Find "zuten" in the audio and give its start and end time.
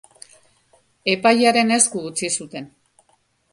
2.41-2.69